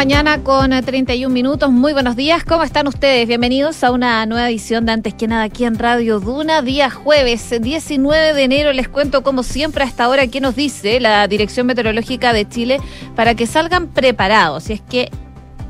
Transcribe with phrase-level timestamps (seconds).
[0.00, 1.70] Mañana con 31 minutos.
[1.70, 2.42] Muy buenos días.
[2.42, 3.28] ¿Cómo están ustedes?
[3.28, 6.62] Bienvenidos a una nueva edición de Antes que nada aquí en Radio Duna.
[6.62, 8.72] Día jueves 19 de enero.
[8.72, 12.80] Les cuento como siempre hasta ahora qué nos dice la Dirección Meteorológica de Chile
[13.14, 14.64] para que salgan preparados.
[14.64, 15.10] Si es que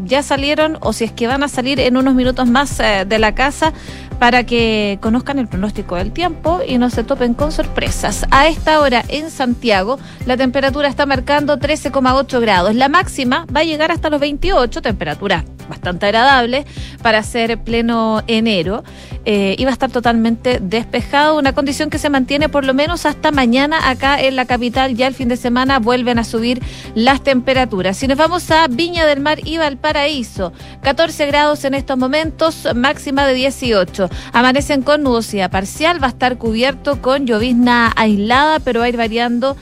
[0.05, 3.19] ya salieron o si es que van a salir en unos minutos más eh, de
[3.19, 3.73] la casa
[4.21, 8.27] para que conozcan el pronóstico del tiempo y no se topen con sorpresas.
[8.31, 12.75] A esta hora en Santiago la temperatura está marcando 13,8 grados.
[12.75, 16.67] La máxima va a llegar hasta los 28, temperatura bastante agradable
[17.01, 18.85] para ser pleno enero.
[19.27, 23.05] Eh, y va a estar totalmente despejado, una condición que se mantiene por lo menos
[23.05, 24.97] hasta mañana acá en la capital.
[24.97, 26.63] Ya el fin de semana vuelven a subir
[26.95, 27.97] las temperaturas.
[27.97, 33.27] Si nos vamos a Viña del Mar y Valparaíso, 14 grados en estos momentos, máxima
[33.27, 34.10] de 18.
[34.33, 38.97] Amanecen con nubosidad parcial, va a estar cubierto con llovizna aislada, pero va a ir
[38.97, 39.57] variando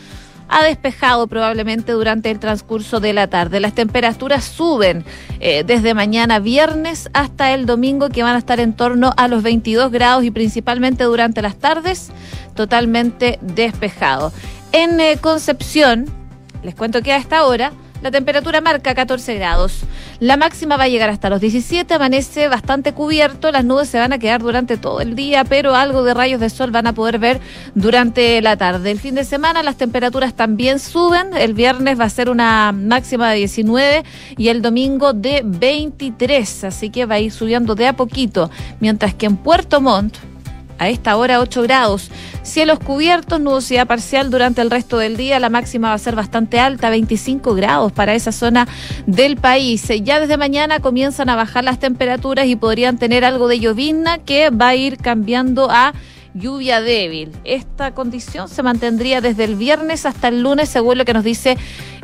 [0.48, 3.60] ha despejado probablemente durante el transcurso de la tarde.
[3.60, 5.04] Las temperaturas suben
[5.41, 9.42] eh, desde mañana viernes hasta el domingo que van a estar en torno a los
[9.42, 12.10] 22 grados y principalmente durante las tardes
[12.54, 14.32] totalmente despejado.
[14.72, 16.06] En eh, Concepción,
[16.62, 19.80] les cuento que a esta hora la temperatura marca 14 grados.
[20.20, 24.12] La máxima va a llegar hasta los 17, amanece bastante cubierto, las nubes se van
[24.12, 27.19] a quedar durante todo el día, pero algo de rayos de sol van a poder
[27.19, 27.41] ver
[27.74, 28.91] durante la tarde.
[28.91, 33.30] El fin de semana las temperaturas también suben, el viernes va a ser una máxima
[33.30, 34.04] de 19
[34.36, 39.14] y el domingo de 23, así que va a ir subiendo de a poquito, mientras
[39.14, 40.16] que en Puerto Montt
[40.78, 42.10] a esta hora 8 grados.
[42.48, 45.38] Cielos cubiertos, nubosidad parcial durante el resto del día.
[45.38, 48.66] La máxima va a ser bastante alta, 25 grados para esa zona
[49.06, 49.86] del país.
[50.02, 54.48] Ya desde mañana comienzan a bajar las temperaturas y podrían tener algo de llovizna que
[54.48, 55.92] va a ir cambiando a
[56.32, 57.32] lluvia débil.
[57.44, 61.58] Esta condición se mantendría desde el viernes hasta el lunes, según lo que nos dice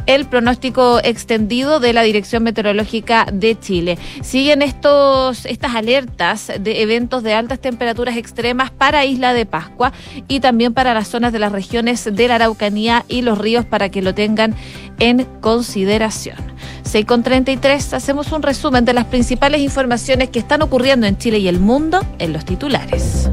[0.07, 3.99] el pronóstico extendido de la Dirección Meteorológica de Chile.
[4.23, 9.93] Siguen estos, estas alertas de eventos de altas temperaturas extremas para Isla de Pascua
[10.29, 13.89] y también para las zonas de las regiones de la Araucanía y los ríos para
[13.89, 14.55] que lo tengan
[14.99, 16.37] en consideración.
[16.83, 21.39] 6 con 33, hacemos un resumen de las principales informaciones que están ocurriendo en Chile
[21.39, 23.31] y el mundo en los titulares.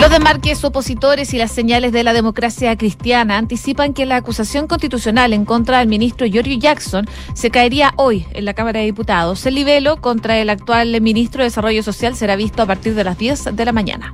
[0.00, 5.34] Los demarques opositores y las señales de la democracia cristiana anticipan que la acusación constitucional
[5.34, 9.44] en contra del ministro Giorgio Jackson se caería hoy en la Cámara de Diputados.
[9.44, 13.18] El libelo contra el actual ministro de Desarrollo Social será visto a partir de las
[13.18, 14.10] 10 de la mañana.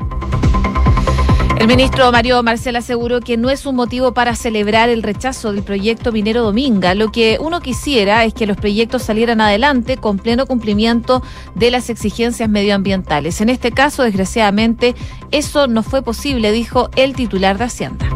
[1.66, 5.64] El ministro Mario Marcel aseguró que no es un motivo para celebrar el rechazo del
[5.64, 6.94] proyecto minero Dominga.
[6.94, 11.24] Lo que uno quisiera es que los proyectos salieran adelante con pleno cumplimiento
[11.56, 13.40] de las exigencias medioambientales.
[13.40, 14.94] En este caso, desgraciadamente,
[15.32, 18.06] eso no fue posible, dijo el titular de Hacienda.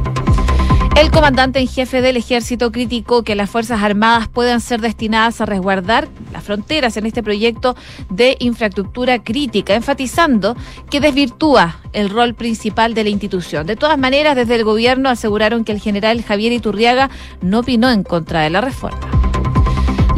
[1.00, 5.46] El comandante en jefe del ejército criticó que las Fuerzas Armadas puedan ser destinadas a
[5.46, 7.74] resguardar las fronteras en este proyecto
[8.10, 10.58] de infraestructura crítica, enfatizando
[10.90, 13.66] que desvirtúa el rol principal de la institución.
[13.66, 17.08] De todas maneras, desde el gobierno aseguraron que el general Javier Iturriaga
[17.40, 19.29] no opinó en contra de la reforma.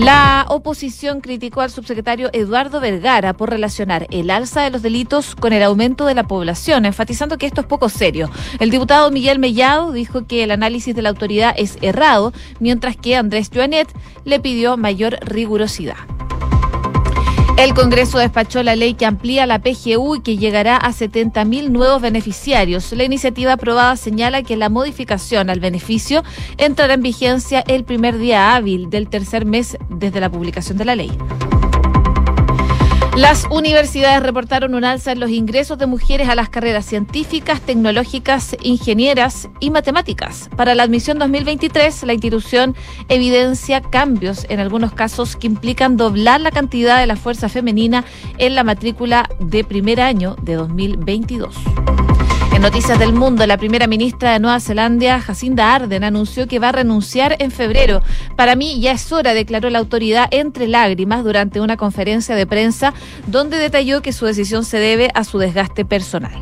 [0.02, 5.52] La oposición criticó al subsecretario Eduardo Vergara por relacionar el alza de los delitos con
[5.52, 8.28] el aumento de la población, enfatizando que esto es poco serio.
[8.58, 13.14] El diputado Miguel Mellado dijo que el análisis de la autoridad es errado, mientras que
[13.14, 15.98] Andrés Joanet le pidió mayor rigurosidad.
[17.62, 22.02] El Congreso despachó la ley que amplía la PGU y que llegará a 70.000 nuevos
[22.02, 22.90] beneficiarios.
[22.90, 26.24] La iniciativa aprobada señala que la modificación al beneficio
[26.58, 30.96] entrará en vigencia el primer día hábil del tercer mes desde la publicación de la
[30.96, 31.12] ley.
[33.16, 38.56] Las universidades reportaron un alza en los ingresos de mujeres a las carreras científicas, tecnológicas,
[38.62, 40.48] ingenieras y matemáticas.
[40.56, 42.74] Para la admisión 2023, la institución
[43.10, 48.06] evidencia cambios en algunos casos que implican doblar la cantidad de la fuerza femenina
[48.38, 51.54] en la matrícula de primer año de 2022.
[52.62, 56.72] Noticias del Mundo, la primera ministra de Nueva Zelanda, Jacinda Arden, anunció que va a
[56.72, 58.02] renunciar en febrero.
[58.36, 62.94] Para mí ya es hora, declaró la autoridad entre lágrimas durante una conferencia de prensa
[63.26, 66.40] donde detalló que su decisión se debe a su desgaste personal.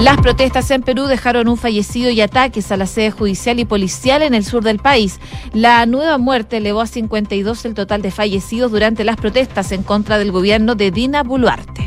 [0.00, 4.22] Las protestas en Perú dejaron un fallecido y ataques a la sede judicial y policial
[4.22, 5.20] en el sur del país.
[5.52, 10.16] La nueva muerte elevó a 52 el total de fallecidos durante las protestas en contra
[10.16, 11.86] del gobierno de Dina Boluarte.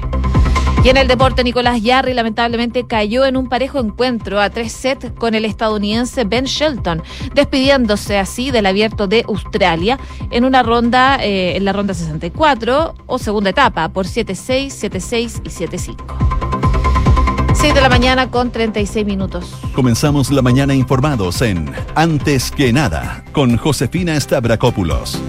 [0.83, 5.11] Y en el deporte, Nicolás Yarri lamentablemente cayó en un parejo encuentro a tres sets
[5.11, 7.03] con el estadounidense Ben Shelton,
[7.35, 9.99] despidiéndose así del abierto de Australia
[10.31, 15.49] en una ronda, eh, en la ronda 64 o segunda etapa, por 7-6, 7-6 y
[15.49, 16.41] 7-5.
[17.53, 19.53] 6 de la mañana con 36 minutos.
[19.75, 25.21] Comenzamos la mañana informados en Antes que nada con Josefina Stavrakopoulos.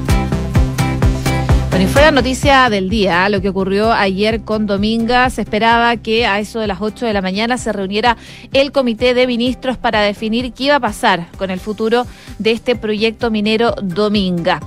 [1.82, 6.38] Y fuera noticia del día, lo que ocurrió ayer con Dominga, se esperaba que a
[6.38, 8.16] eso de las 8 de la mañana se reuniera
[8.52, 12.06] el comité de ministros para definir qué iba a pasar con el futuro
[12.38, 14.60] de este proyecto minero Dominga.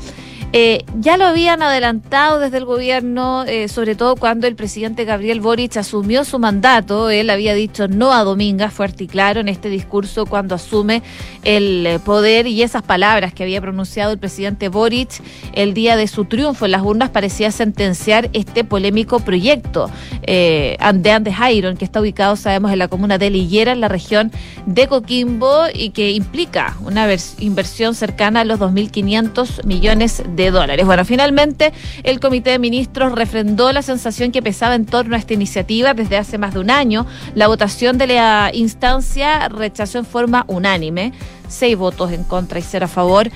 [0.58, 5.42] Eh, ya lo habían adelantado desde el gobierno, eh, sobre todo cuando el presidente Gabriel
[5.42, 7.10] Boric asumió su mandato.
[7.10, 11.04] Él había dicho no a Dominga, fuerte y claro, en este discurso cuando asume
[11.44, 15.22] el eh, poder y esas palabras que había pronunciado el presidente Boric
[15.52, 19.92] el día de su triunfo en las urnas parecía sentenciar este polémico proyecto
[20.22, 24.32] eh, de Iron, que está ubicado, sabemos, en la comuna de Lillera, en la región
[24.66, 27.10] de Coquimbo y que implica una
[27.40, 33.82] inversión cercana a los 2.500 millones de Bueno, finalmente el Comité de Ministros refrendó la
[33.82, 37.06] sensación que pesaba en torno a esta iniciativa desde hace más de un año.
[37.34, 41.14] La votación de la instancia rechazó en forma unánime,
[41.48, 43.30] seis votos en contra y cero a favor.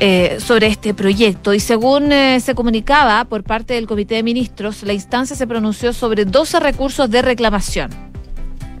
[0.00, 1.54] Eh, sobre este proyecto.
[1.54, 5.92] Y según eh, se comunicaba por parte del Comité de Ministros, la instancia se pronunció
[5.92, 7.90] sobre 12 recursos de reclamación,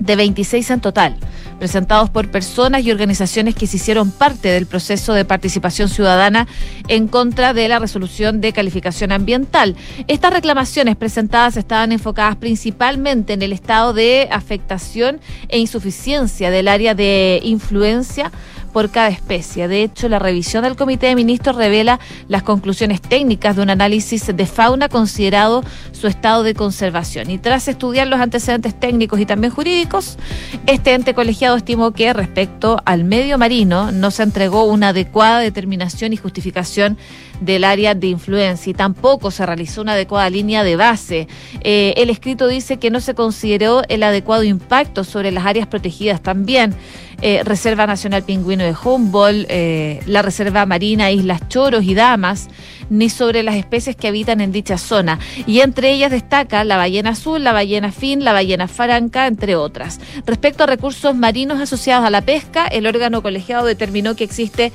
[0.04, 1.16] de 26 en total
[1.58, 6.46] presentados por personas y organizaciones que se hicieron parte del proceso de participación ciudadana
[6.88, 9.76] en contra de la resolución de calificación ambiental.
[10.08, 16.94] Estas reclamaciones presentadas estaban enfocadas principalmente en el estado de afectación e insuficiencia del área
[16.94, 18.30] de influencia
[18.74, 19.68] por cada especie.
[19.68, 24.26] De hecho, la revisión del Comité de Ministros revela las conclusiones técnicas de un análisis
[24.36, 25.62] de fauna considerado
[25.92, 27.30] su estado de conservación.
[27.30, 30.18] Y tras estudiar los antecedentes técnicos y también jurídicos,
[30.66, 36.12] este ente colegiado estimó que respecto al medio marino no se entregó una adecuada determinación
[36.12, 36.98] y justificación
[37.40, 41.28] del área de influencia y tampoco se realizó una adecuada línea de base.
[41.60, 46.20] Eh, el escrito dice que no se consideró el adecuado impacto sobre las áreas protegidas
[46.20, 46.74] también.
[47.22, 52.48] Eh, Reserva Nacional Pingüino de Humboldt, eh, la Reserva Marina Islas Choros y Damas,
[52.90, 55.18] ni sobre las especies que habitan en dicha zona.
[55.46, 60.00] Y entre ellas destaca la ballena azul, la ballena fin, la ballena faranca, entre otras.
[60.26, 64.72] Respecto a recursos marinos asociados a la pesca, el órgano colegiado determinó que existe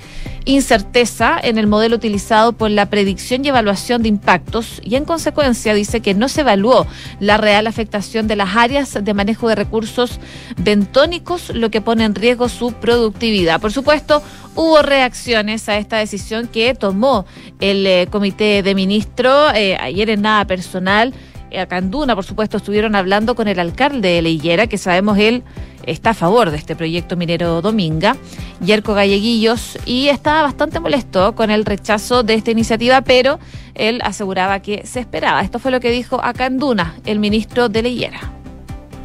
[0.50, 5.75] incerteza en el modelo utilizado por la predicción y evaluación de impactos y en consecuencia
[5.75, 6.88] dice que no se evaluó
[7.19, 10.19] la real afectación de las áreas de manejo de recursos
[10.57, 13.62] bentónicos, lo que pone en riesgo su productividad.
[13.62, 14.24] Por supuesto,
[14.56, 17.25] hubo reacciones a esta decisión que tomó
[17.60, 21.13] el eh, Comité de Ministros eh, ayer en nada personal.
[21.52, 25.19] Eh, acá en Duna, por supuesto, estuvieron hablando con el alcalde de Leillera, que sabemos
[25.19, 25.44] él
[25.86, 28.16] está a favor de este proyecto minero Dominga,
[28.62, 33.40] Yerko Galleguillos, y estaba bastante molesto con el rechazo de esta iniciativa, pero
[33.76, 35.42] él aseguraba que se esperaba.
[35.42, 38.20] Esto fue lo que dijo acá en Duna el ministro de Leyera.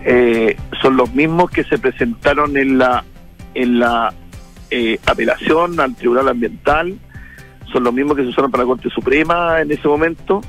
[0.04, 3.04] Eh, son los mismos que se presentaron en la
[3.54, 4.12] en la
[4.70, 6.98] eh, apelación al Tribunal Ambiental,
[7.72, 10.40] son los mismos que se usaron para la Corte Suprema en ese momento.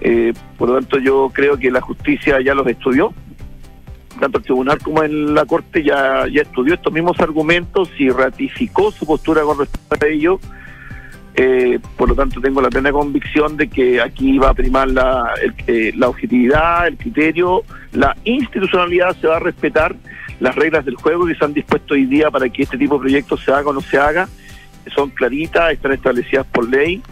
[0.00, 3.12] Eh, por lo tanto, yo creo que la justicia ya los estudió
[4.20, 8.92] tanto el tribunal como en la corte ya, ya estudió estos mismos argumentos y ratificó
[8.92, 10.40] su postura con respecto a ello.
[11.34, 15.32] Eh, por lo tanto, tengo la plena convicción de que aquí va a primar la,
[15.94, 19.96] la objetividad, el criterio, la institucionalidad, se va a respetar
[20.40, 23.00] las reglas del juego que se han dispuesto hoy día para que este tipo de
[23.00, 24.28] proyectos se haga o no se haga.
[24.94, 27.02] Son claritas, están establecidas por ley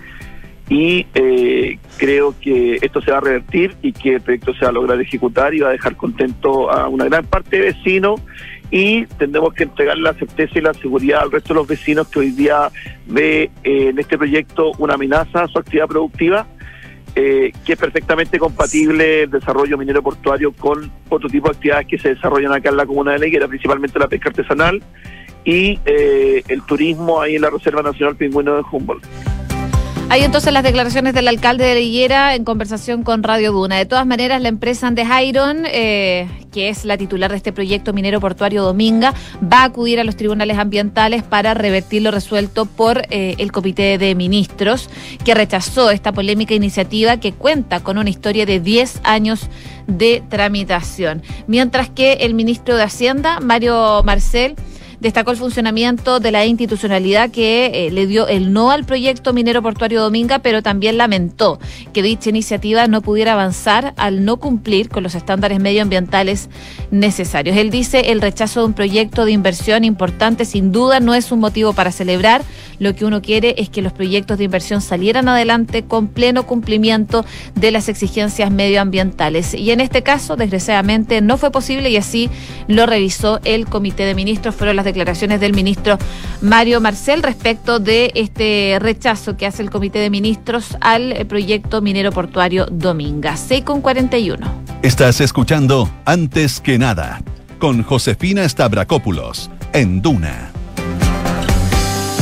[0.68, 4.68] y eh, creo que esto se va a revertir y que el proyecto se va
[4.68, 8.20] a lograr ejecutar y va a dejar contento a una gran parte de vecinos
[8.70, 12.18] y tendremos que entregar la certeza y la seguridad al resto de los vecinos que
[12.18, 12.70] hoy día
[13.06, 16.46] ve eh, en este proyecto una amenaza a su actividad productiva,
[17.14, 21.98] eh, que es perfectamente compatible el desarrollo minero portuario con otro tipo de actividades que
[21.98, 24.82] se desarrollan acá en la comuna de Neguera, principalmente la pesca artesanal
[25.46, 29.37] y el turismo ahí en la Reserva Nacional Pingüino de Humboldt.
[30.10, 33.76] Hay entonces las declaraciones del alcalde de Liguera en conversación con Radio Duna.
[33.76, 37.92] De todas maneras, la empresa Andes Iron, eh, que es la titular de este proyecto
[37.92, 39.12] minero portuario Dominga,
[39.42, 43.98] va a acudir a los tribunales ambientales para revertir lo resuelto por eh, el Comité
[43.98, 44.88] de Ministros,
[45.26, 49.50] que rechazó esta polémica iniciativa que cuenta con una historia de 10 años
[49.86, 51.22] de tramitación.
[51.46, 54.56] Mientras que el ministro de Hacienda, Mario Marcel,
[55.00, 59.62] destacó el funcionamiento de la institucionalidad que eh, le dio el no al proyecto minero
[59.62, 61.58] portuario Dominga, pero también lamentó
[61.92, 66.48] que dicha iniciativa no pudiera avanzar al no cumplir con los estándares medioambientales
[66.90, 67.56] necesarios.
[67.56, 71.40] Él dice el rechazo de un proyecto de inversión importante sin duda no es un
[71.40, 72.42] motivo para celebrar.
[72.78, 77.24] Lo que uno quiere es que los proyectos de inversión salieran adelante con pleno cumplimiento
[77.54, 79.54] de las exigencias medioambientales.
[79.54, 82.30] Y en este caso, desgraciadamente, no fue posible y así
[82.68, 84.54] lo revisó el Comité de Ministros.
[84.54, 85.98] Fueron las declaraciones del ministro
[86.40, 92.10] Mario Marcel respecto de este rechazo que hace el Comité de Ministros al proyecto minero
[92.12, 93.36] portuario Dominga.
[93.36, 94.46] C con 41.
[94.82, 97.22] Estás escuchando Antes que nada
[97.58, 100.57] con Josefina Stavrakopoulos en Duna.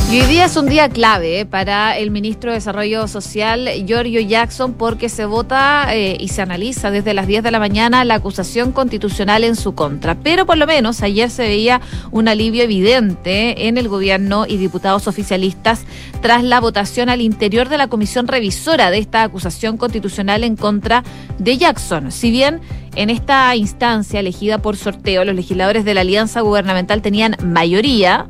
[0.09, 4.21] Y hoy día es un día clave eh, para el ministro de Desarrollo Social, Giorgio
[4.21, 8.15] Jackson, porque se vota eh, y se analiza desde las 10 de la mañana la
[8.15, 10.15] acusación constitucional en su contra.
[10.15, 11.81] Pero por lo menos ayer se veía
[12.13, 15.85] un alivio evidente en el gobierno y diputados oficialistas
[16.23, 21.03] tras la votación al interior de la comisión revisora de esta acusación constitucional en contra
[21.41, 22.13] de Jackson.
[22.13, 22.61] Si bien
[22.95, 28.29] en esta instancia elegida por sorteo, los legisladores de la alianza gubernamental tenían mayoría,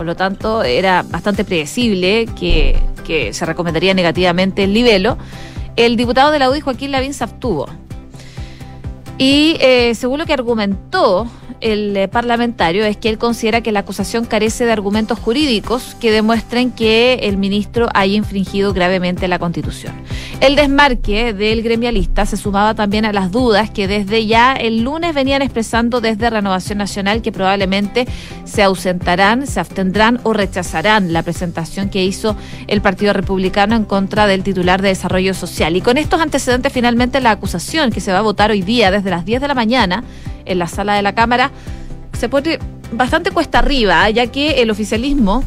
[0.00, 2.74] por lo tanto, era bastante predecible que,
[3.34, 5.18] se recomendaría negativamente el libelo.
[5.76, 7.68] El diputado de la UDI, Joaquín Lavín, se abstuvo.
[9.18, 11.26] Y eh, según lo que argumentó
[11.60, 16.10] el eh, parlamentario es que él considera que la acusación carece de argumentos jurídicos que
[16.10, 19.94] demuestren que el ministro haya infringido gravemente la Constitución.
[20.40, 25.14] El desmarque del gremialista se sumaba también a las dudas que desde ya el lunes
[25.14, 28.06] venían expresando desde Renovación Nacional que probablemente
[28.44, 32.36] se ausentarán, se abstendrán o rechazarán la presentación que hizo
[32.68, 35.76] el Partido Republicano en contra del titular de Desarrollo Social.
[35.76, 39.10] Y con estos antecedentes finalmente la acusación que se va a votar hoy día desde
[39.10, 40.04] las 10 de la mañana
[40.44, 41.50] en la sala de la Cámara,
[42.18, 42.58] se pone
[42.92, 45.44] bastante cuesta arriba, ya que el oficialismo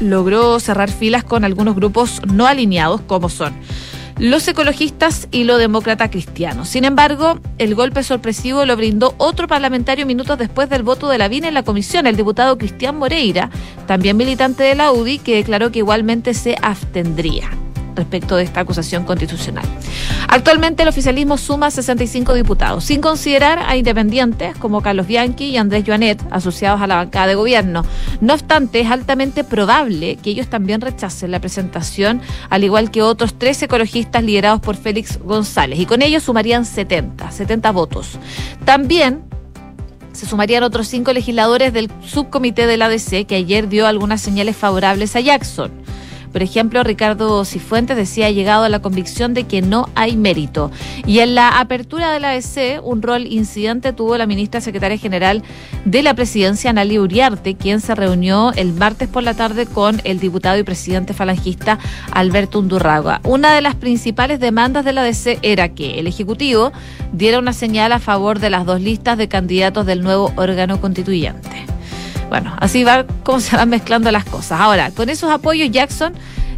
[0.00, 3.54] logró cerrar filas con algunos grupos no alineados, como son
[4.18, 6.68] los ecologistas y los demócratas cristianos.
[6.68, 11.28] Sin embargo, el golpe sorpresivo lo brindó otro parlamentario minutos después del voto de la
[11.28, 13.50] VIN en la comisión, el diputado Cristian Moreira,
[13.86, 17.48] también militante de la UDI, que declaró que igualmente se abstendría
[17.98, 19.64] respecto de esta acusación constitucional.
[20.28, 25.84] Actualmente el oficialismo suma 65 diputados, sin considerar a independientes como Carlos Bianchi y Andrés
[25.86, 27.84] Joanet, asociados a la bancada de gobierno.
[28.20, 33.34] No obstante, es altamente probable que ellos también rechacen la presentación, al igual que otros
[33.36, 38.18] tres ecologistas liderados por Félix González, y con ellos sumarían 70, 70 votos.
[38.64, 39.24] También
[40.12, 45.14] se sumarían otros cinco legisladores del subcomité del ADC que ayer dio algunas señales favorables
[45.14, 45.70] a Jackson.
[46.32, 50.70] Por ejemplo, Ricardo Cifuentes decía llegado a la convicción de que no hay mérito.
[51.06, 55.42] Y en la apertura de la ABC, un rol incidente tuvo la ministra secretaria general
[55.84, 60.20] de la presidencia, Analia Uriarte, quien se reunió el martes por la tarde con el
[60.20, 61.78] diputado y presidente falangista
[62.12, 63.20] Alberto Undurraga.
[63.24, 66.72] Una de las principales demandas de la DC era que el Ejecutivo
[67.12, 71.77] diera una señal a favor de las dos listas de candidatos del nuevo órgano constituyente.
[72.28, 74.60] Bueno, así va como se van mezclando las cosas.
[74.60, 76.12] Ahora, con esos apoyos, Jackson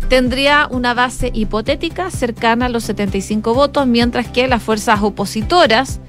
[0.08, 6.00] tendría una base hipotética cercana a los 75 votos, mientras que las fuerzas opositoras,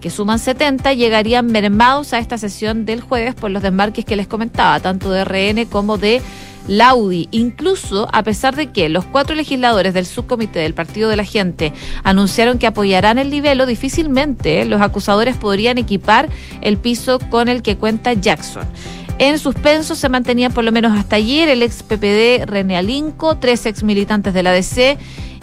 [0.00, 4.26] que suman 70, llegarían mermados a esta sesión del jueves por los desmarques que les
[4.26, 6.22] comentaba, tanto de RN como de
[6.68, 11.24] Laudi, incluso a pesar de que los cuatro legisladores del subcomité del Partido de la
[11.24, 11.72] Gente
[12.04, 16.28] anunciaron que apoyarán el nivelo, difícilmente los acusadores podrían equipar
[16.60, 18.66] el piso con el que cuenta Jackson.
[19.20, 23.66] En suspenso se mantenía por lo menos hasta ayer el ex PPD René Alinco, tres
[23.66, 24.96] ex militantes de la DC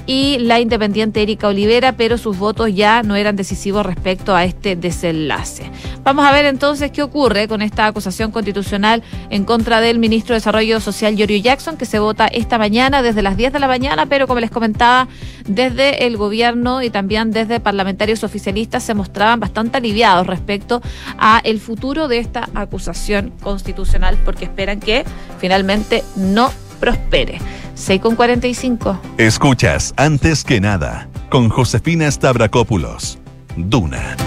[0.08, 4.78] y la independiente Erika Olivera, pero sus votos ya no eran decisivos respecto a este
[4.78, 5.70] desenlace.
[6.04, 10.38] Vamos a ver entonces qué ocurre con esta acusación constitucional en contra del ministro de
[10.38, 14.06] Desarrollo Social, Yorio Jackson, que se vota esta mañana desde las 10 de la mañana,
[14.06, 15.10] pero como les comentaba,
[15.46, 20.82] desde el gobierno y también desde parlamentarios oficialistas se mostraban bastante aliviados respecto
[21.18, 25.04] a el futuro de esta acusación constitucional, porque esperan que
[25.40, 26.50] finalmente no
[26.80, 27.40] prospere.
[27.78, 29.00] 6 con 45.
[29.18, 33.20] Escuchas antes que nada con Josefina Stavrakopoulos.
[33.56, 34.18] Duna.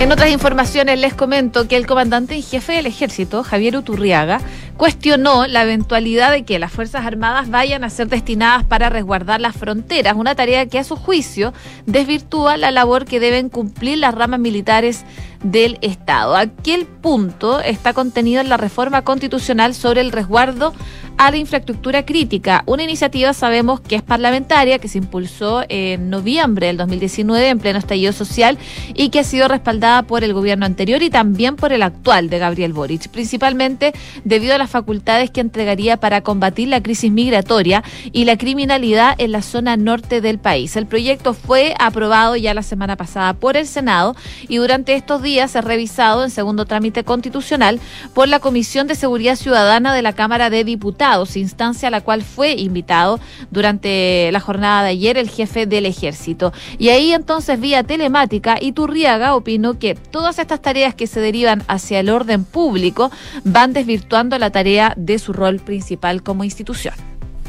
[0.00, 4.40] En otras informaciones les comento que el comandante en jefe del ejército, Javier Uturriaga,
[4.76, 9.56] cuestionó la eventualidad de que las Fuerzas Armadas vayan a ser destinadas para resguardar las
[9.56, 11.52] fronteras, una tarea que a su juicio
[11.86, 15.04] desvirtúa la labor que deben cumplir las ramas militares
[15.42, 16.36] del Estado.
[16.36, 20.74] Aquel punto está contenido en la reforma constitucional sobre el resguardo
[21.18, 26.66] a la infraestructura crítica, una iniciativa sabemos que es parlamentaria, que se impulsó en noviembre
[26.66, 28.58] del 2019 en pleno estallido social
[28.94, 32.38] y que ha sido respaldada por el gobierno anterior y también por el actual de
[32.38, 37.82] Gabriel Boric, principalmente debido a las facultades que entregaría para combatir la crisis migratoria
[38.12, 40.76] y la criminalidad en la zona norte del país.
[40.76, 44.16] El proyecto fue aprobado ya la semana pasada por el Senado
[44.48, 47.80] y durante estos días es revisado en segundo trámite constitucional
[48.14, 52.22] por la Comisión de Seguridad Ciudadana de la Cámara de Diputados instancia a la cual
[52.22, 53.20] fue invitado
[53.50, 56.52] durante la jornada de ayer el jefe del ejército.
[56.78, 62.00] Y ahí entonces, vía telemática, Iturriaga opinó que todas estas tareas que se derivan hacia
[62.00, 63.10] el orden público
[63.44, 66.94] van desvirtuando la tarea de su rol principal como institución.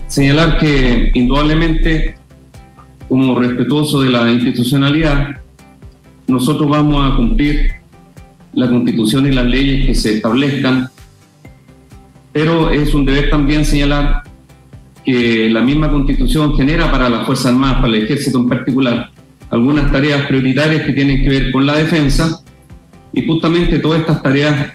[0.08, 2.18] Señalar que indudablemente,
[3.08, 5.38] como respetuoso de la institucionalidad,
[6.28, 7.72] nosotros vamos a cumplir
[8.52, 10.90] la constitución y las leyes que se establezcan
[12.34, 14.22] pero es un deber también señalar
[15.04, 19.10] que la misma constitución genera para las Fuerzas Armadas, para el ejército en particular,
[19.50, 22.42] algunas tareas prioritarias que tienen que ver con la defensa
[23.12, 24.74] y justamente todas estas tareas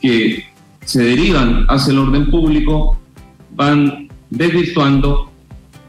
[0.00, 0.51] que
[0.84, 2.98] se derivan hacia el orden público
[3.54, 5.30] van desvirtuando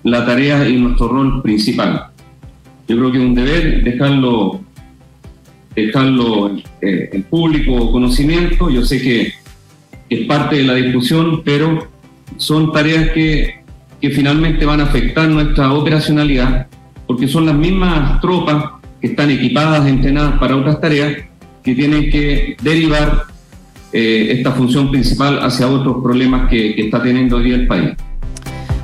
[0.04, 2.08] la tarea y nuestro rol principal.
[2.88, 4.62] Yo creo que es un deber dejarlo,
[5.76, 8.70] dejarlo eh, público conocimiento.
[8.70, 9.34] Yo sé que
[10.10, 11.88] es parte de la discusión, pero
[12.38, 13.64] son tareas que,
[14.02, 16.68] que finalmente van a afectar nuestra operacionalidad,
[17.08, 18.66] porque son las mismas tropas
[19.00, 21.24] que están equipadas, entrenadas para otras tareas,
[21.64, 23.33] que tienen que derivar
[23.94, 27.92] eh, esta función principal hacia otros problemas que, está teniendo hoy el país.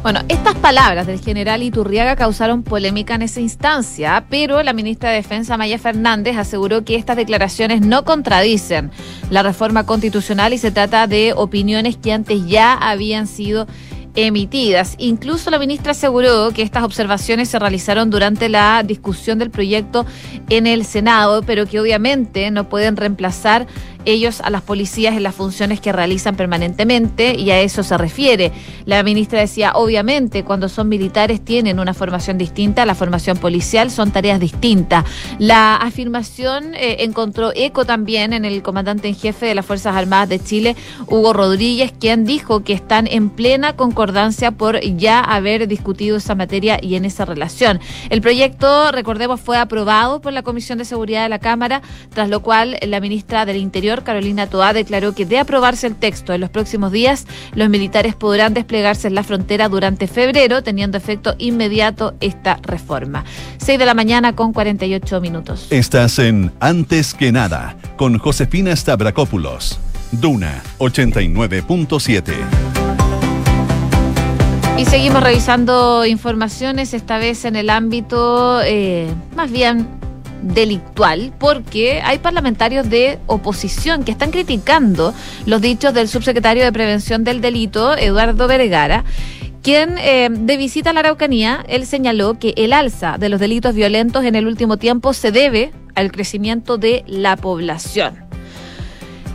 [0.04, 5.18] Bueno, estas palabras del general Iturriaga causaron polémica en esa instancia, pero la ministra de
[5.18, 8.92] Defensa, Maya Fernández, aseguró que estas declaraciones no contradicen
[9.30, 13.68] la reforma constitucional y se trata de opiniones que antes ya habían sido
[14.16, 14.96] emitidas.
[14.98, 20.06] Incluso la ministra aseguró que estas observaciones se realizaron durante la discusión del proyecto
[20.50, 23.68] en el Senado, pero que obviamente no pueden reemplazar
[24.06, 28.52] ellos a las policías en las funciones que realizan permanentemente y a eso se refiere.
[28.86, 34.12] La ministra decía, obviamente, cuando son militares tienen una formación distinta, la formación policial son
[34.12, 35.06] tareas distintas.
[35.38, 40.30] La afirmación eh, encontró eco también en el comandante en jefe de las Fuerzas Armadas
[40.30, 40.76] de Chile,
[41.08, 46.80] Hugo Rodríguez, quien dijo que están en plena concordancia por ya haber discutido esa materia
[46.82, 47.80] y en esa relación.
[48.10, 51.82] El proyecto, recordemos, fue aprobado por la Comisión de Seguridad de la Cámara,
[52.14, 56.34] tras lo cual la ministra del Interior Carolina Toá, declaró que de aprobarse el texto
[56.34, 61.36] en los próximos días, los militares podrán desplegarse en la frontera durante febrero, teniendo efecto
[61.38, 63.26] inmediato esta reforma.
[63.58, 65.68] 6 de la mañana con 48 minutos.
[65.70, 69.80] Estás en Antes que nada, con Josefina Stavrakopoulos.
[70.12, 72.34] Duna 89.7.
[74.78, 79.99] Y seguimos revisando informaciones, esta vez en el ámbito eh, más bien
[80.42, 85.14] delictual porque hay parlamentarios de oposición que están criticando
[85.46, 89.04] los dichos del subsecretario de Prevención del Delito, Eduardo Vergara,
[89.62, 93.76] quien eh, de visita a la Araucanía, él señaló que el alza de los delitos
[93.76, 98.16] violentos en el último tiempo se debe al crecimiento de la población.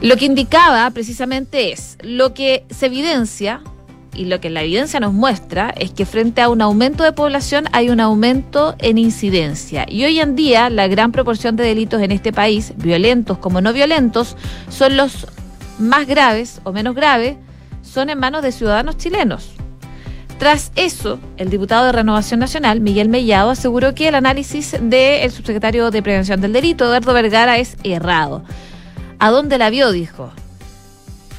[0.01, 3.62] Lo que indicaba precisamente es lo que se evidencia
[4.14, 7.64] y lo que la evidencia nos muestra es que frente a un aumento de población
[7.72, 9.87] hay un aumento en incidencia.
[9.88, 13.72] Y hoy en día la gran proporción de delitos en este país, violentos como no
[13.72, 14.37] violentos,
[14.68, 15.27] son los
[15.79, 17.37] más graves o menos graves,
[17.83, 19.50] son en manos de ciudadanos chilenos.
[20.38, 25.90] Tras eso, el diputado de Renovación Nacional, Miguel Mellado, aseguró que el análisis del subsecretario
[25.90, 28.42] de Prevención del Delito, Eduardo Vergara, es errado.
[29.20, 29.92] ¿A dónde la vio?
[29.92, 30.33] Dijo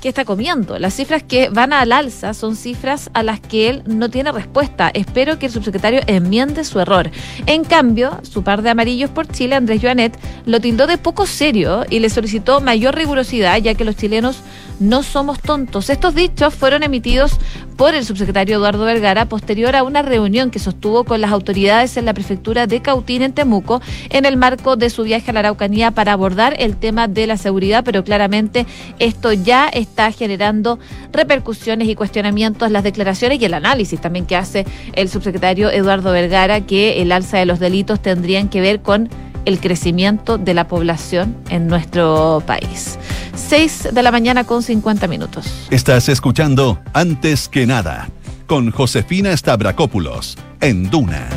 [0.06, 0.78] qué está comiendo.
[0.78, 4.92] Las cifras que van al alza son cifras a las que él no tiene respuesta.
[4.94, 7.10] Espero que el subsecretario enmiende su error.
[7.48, 10.16] En cambio, su par de amarillos por Chile, Andrés Joanet,
[10.46, 14.42] lo tildó de poco serio y le solicitó mayor rigurosidad, ya que los chilenos
[14.80, 15.90] no somos tontos.
[15.90, 17.38] Estos dichos fueron emitidos
[17.78, 22.06] por el subsecretario Eduardo Vergara posterior a una reunión que sostuvo con las autoridades en
[22.06, 25.92] la prefectura de Cautín en Temuco en el marco de su viaje a la Araucanía
[25.92, 28.66] para abordar el tema de la seguridad, pero claramente
[29.00, 30.80] esto ya está generando
[31.12, 36.62] repercusiones y cuestionamientos, las declaraciones y el análisis también que hace el subsecretario Eduardo Vergara
[36.62, 39.10] que el alza de los delitos tendrían que ver con
[39.46, 42.98] el crecimiento de la población en nuestro país.
[43.36, 45.68] 6 de la mañana con 50 minutos.
[45.70, 48.10] Estás escuchando Antes que nada
[48.48, 51.28] con Josefina Stavrakopoulos en Duna.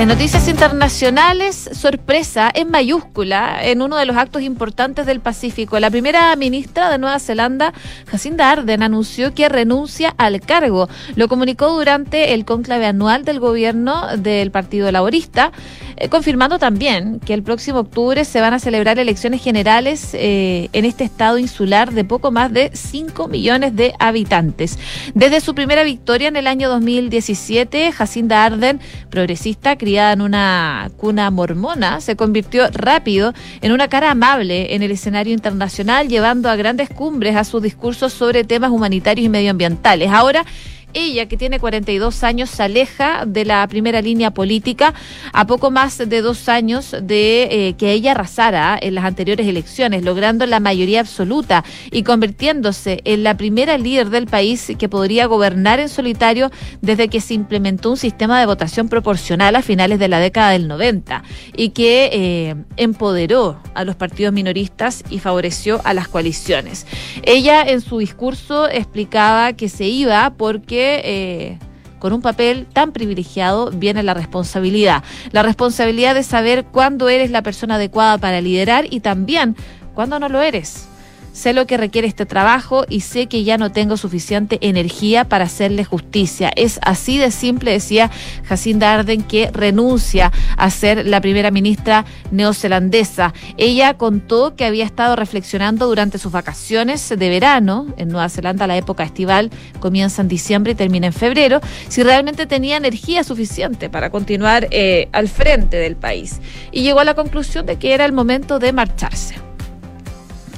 [0.00, 5.78] En noticias internacionales, sorpresa en mayúscula en uno de los actos importantes del Pacífico.
[5.78, 7.74] La primera ministra de Nueva Zelanda,
[8.06, 10.88] Jacinda Arden, anunció que renuncia al cargo.
[11.16, 15.52] Lo comunicó durante el conclave anual del gobierno del Partido Laborista,
[16.00, 20.86] eh, confirmando también que el próximo octubre se van a celebrar elecciones generales eh, en
[20.86, 24.78] este estado insular de poco más de 5 millones de habitantes.
[25.14, 32.00] Desde su primera victoria en el año 2017, Jacinda Arden, progresista, en una cuna mormona,
[32.00, 37.36] se convirtió rápido en una cara amable en el escenario internacional, llevando a grandes cumbres
[37.36, 40.10] a sus discursos sobre temas humanitarios y medioambientales.
[40.10, 40.44] Ahora,
[40.94, 44.94] ella, que tiene 42 años, se aleja de la primera línea política
[45.32, 50.04] a poco más de dos años de eh, que ella arrasara en las anteriores elecciones,
[50.04, 55.80] logrando la mayoría absoluta y convirtiéndose en la primera líder del país que podría gobernar
[55.80, 56.50] en solitario
[56.80, 60.68] desde que se implementó un sistema de votación proporcional a finales de la década del
[60.68, 61.22] 90
[61.56, 66.86] y que eh, empoderó a los partidos minoristas y favoreció a las coaliciones.
[67.22, 71.58] Ella en su discurso explicaba que se iba porque eh,
[71.98, 75.04] con un papel tan privilegiado viene la responsabilidad.
[75.32, 79.56] La responsabilidad de saber cuándo eres la persona adecuada para liderar y también
[79.94, 80.89] cuándo no lo eres.
[81.32, 85.44] Sé lo que requiere este trabajo y sé que ya no tengo suficiente energía para
[85.44, 86.50] hacerle justicia.
[86.56, 88.10] Es así de simple, decía
[88.44, 93.32] Jacinda Arden, que renuncia a ser la primera ministra neozelandesa.
[93.56, 97.86] Ella contó que había estado reflexionando durante sus vacaciones de verano.
[97.96, 101.60] En Nueva Zelanda la época estival comienza en diciembre y termina en febrero.
[101.88, 106.40] Si realmente tenía energía suficiente para continuar eh, al frente del país.
[106.72, 109.49] Y llegó a la conclusión de que era el momento de marcharse.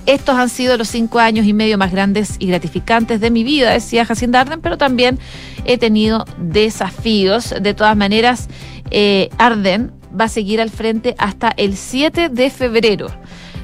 [0.06, 3.70] Estos han sido los cinco años y medio más grandes y gratificantes de mi vida,
[3.70, 5.18] decía Jacinda Arden, pero también
[5.64, 7.54] he tenido desafíos.
[7.60, 8.48] De todas maneras,
[8.90, 13.06] eh, Arden va a seguir al frente hasta el 7 de febrero.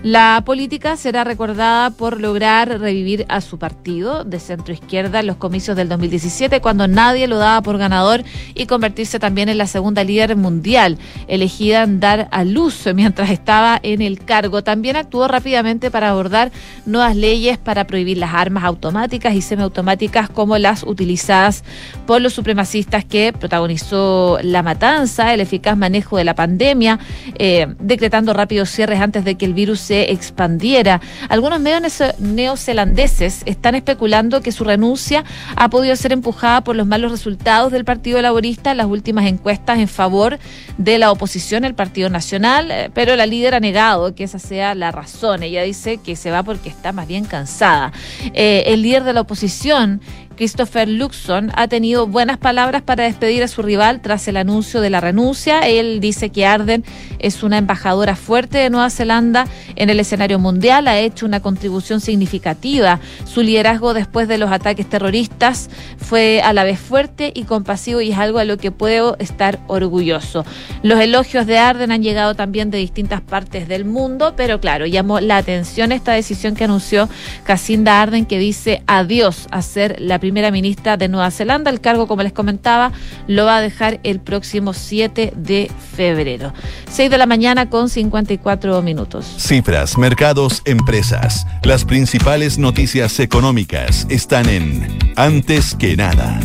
[0.04, 5.38] La política será recordada por lograr revivir a su partido de centro izquierda en los
[5.38, 8.22] comicios del 2017, cuando nadie lo daba por ganador,
[8.54, 13.80] y convertirse también en la segunda líder mundial, elegida en dar a luz mientras estaba
[13.82, 14.62] en el cargo.
[14.62, 16.52] También actuó rápidamente para abordar
[16.86, 21.64] nuevas leyes para prohibir las armas automáticas y semiautomáticas como las utilizadas
[22.06, 27.00] por los supremacistas que protagonizó la matanza, el eficaz manejo de la pandemia,
[27.36, 31.00] eh, decretando rápidos cierres antes de que el virus se expandiera.
[31.30, 35.24] Algunos medios neozelandeses están especulando que su renuncia
[35.56, 39.78] ha podido ser empujada por los malos resultados del Partido Laborista en las últimas encuestas
[39.78, 40.38] en favor
[40.76, 44.74] de la oposición, el Partido Nacional, eh, pero la líder ha negado que esa sea
[44.74, 45.42] la razón.
[45.42, 47.92] Ella dice que se va porque está más bien cansada.
[48.34, 50.02] Eh, el líder de la oposición
[50.38, 54.88] Christopher Luxon ha tenido buenas palabras para despedir a su rival tras el anuncio de
[54.88, 55.66] la renuncia.
[55.66, 56.84] Él dice que Arden
[57.18, 62.00] es una embajadora fuerte de Nueva Zelanda en el escenario mundial, ha hecho una contribución
[62.00, 63.00] significativa.
[63.24, 68.12] Su liderazgo después de los ataques terroristas fue a la vez fuerte y compasivo y
[68.12, 70.46] es algo a lo que puedo estar orgulloso.
[70.84, 75.18] Los elogios de Arden han llegado también de distintas partes del mundo, pero claro, llamó
[75.18, 77.08] la atención esta decisión que anunció
[77.42, 81.70] Casinda Arden que dice adiós a ser la primera primera ministra de Nueva Zelanda.
[81.70, 82.92] El cargo, como les comentaba,
[83.28, 86.52] lo va a dejar el próximo 7 de febrero.
[86.90, 89.24] 6 de la mañana con 54 minutos.
[89.38, 91.46] Cifras, mercados, empresas.
[91.62, 96.40] Las principales noticias económicas están en Antes que nada.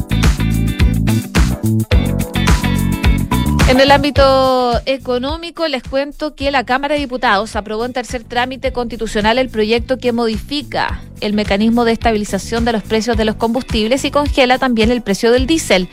[3.69, 8.73] En el ámbito económico, les cuento que la Cámara de Diputados aprobó en tercer trámite
[8.73, 14.03] constitucional el proyecto que modifica el mecanismo de estabilización de los precios de los combustibles
[14.03, 15.87] y congela también el precio del diésel.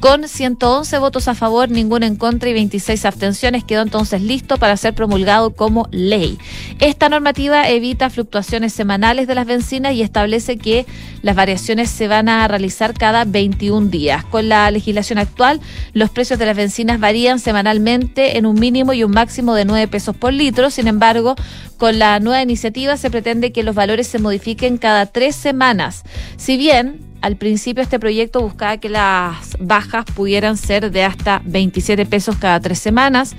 [0.00, 4.74] Con 111 votos a favor, ninguno en contra y 26 abstenciones, quedó entonces listo para
[4.78, 6.38] ser promulgado como ley.
[6.78, 10.86] Esta normativa evita fluctuaciones semanales de las bencinas y establece que
[11.20, 14.24] las variaciones se van a realizar cada 21 días.
[14.24, 15.60] Con la legislación actual,
[15.92, 19.86] los precios de las bencinas varían semanalmente en un mínimo y un máximo de 9
[19.86, 20.70] pesos por litro.
[20.70, 21.36] Sin embargo,
[21.76, 26.04] con la nueva iniciativa se pretende que los valores se modifiquen cada tres semanas.
[26.38, 32.06] Si bien al principio este proyecto buscaba que las bajas pudieran ser de hasta 27
[32.06, 33.34] pesos cada tres semanas,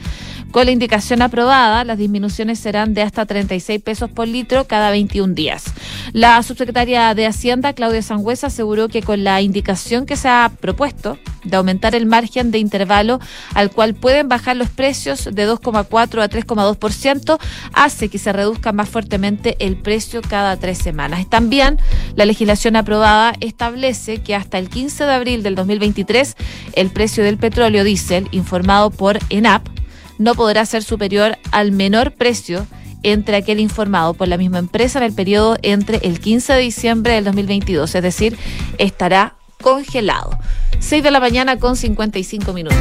[0.52, 5.34] Con la indicación aprobada, las disminuciones serán de hasta 36 pesos por litro cada 21
[5.34, 5.64] días.
[6.12, 11.18] La subsecretaria de Hacienda, Claudia Sangüesa, aseguró que con la indicación que se ha propuesto
[11.46, 13.22] de aumentar el margen de intervalo
[13.54, 17.40] al cual pueden bajar los precios de 2,4 a 3,2%,
[17.72, 21.30] hace que se reduzca más fuertemente el precio cada tres semanas.
[21.30, 21.78] También
[22.16, 26.36] la legislación aprobada establece que hasta el 15 de abril del 2023
[26.74, 29.81] el precio del petróleo diésel informado por ENAP
[30.22, 32.68] no podrá ser superior al menor precio
[33.02, 37.14] entre aquel informado por la misma empresa en el periodo entre el 15 de diciembre
[37.14, 38.38] del 2022, es decir,
[38.78, 40.38] estará congelado.
[40.80, 42.78] 6 de la mañana con 55 minutos.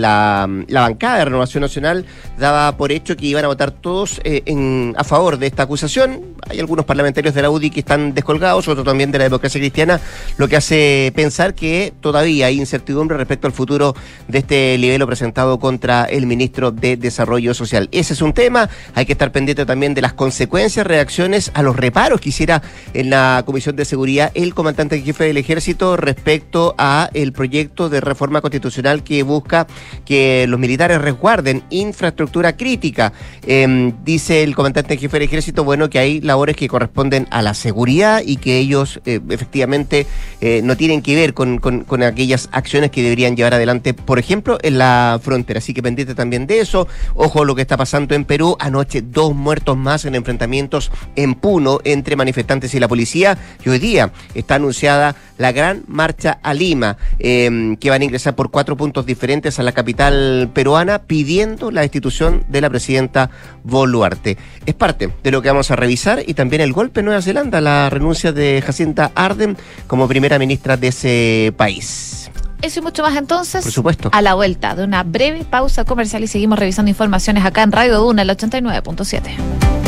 [0.69, 2.05] la bancada de Renovación Nacional
[2.39, 6.21] daba por hecho que iban a votar todos eh, en, a favor de esta acusación.
[6.49, 10.01] Hay algunos parlamentarios de la UDI que están descolgados, otros también de la democracia cristiana,
[10.37, 13.95] lo que hace pensar que todavía hay incertidumbre respecto al futuro
[14.29, 17.89] de este libelo presentado contra el ministro de Desarrollo Social.
[17.93, 21.77] Ese es un tema, hay que estar pendiente también de las consecuencias, reacciones a los
[21.77, 27.11] reparos que hiciera en la Comisión de Seguridad el comandante jefe del ejército respecto a
[27.15, 29.67] el proyecto de reforma constitucional que busca
[30.05, 33.13] que los militares resguarden infraestructura crítica.
[33.47, 37.43] Em, dice el comandante en jefe del ejército, bueno, que hay labores que corresponden a
[37.43, 40.07] la seguridad y que ellos eh, efectivamente
[40.41, 44.59] eh, no tienen que ver con, con, aquellas acciones que deberían llevar adelante, por ejemplo,
[44.63, 45.59] en la frontera.
[45.59, 46.87] Así que pendiente también de eso.
[47.15, 48.57] Ojo lo que está pasando en Perú.
[48.59, 53.39] Anoche dos muertos más en enfrentamientos en Puno entre manifestantes y la policía.
[53.65, 58.35] Y hoy día está anunciada la gran marcha a Lima, em, que van a ingresar
[58.35, 63.31] por cuatro puntos diferentes a la capital peruana pidiendo la destitución de la presidenta
[63.63, 64.37] Boluarte.
[64.67, 67.61] Es parte de lo que vamos a revisar y también el golpe en Nueva Zelanda,
[67.61, 69.57] la renuncia de Jacinta Arden
[69.87, 72.31] como primera ministra de ese país.
[72.63, 73.63] Eso y mucho más entonces.
[73.63, 74.09] Por supuesto.
[74.13, 77.99] A la vuelta de una breve pausa comercial y seguimos revisando informaciones acá en Radio
[77.99, 79.84] Duna, el 89.7.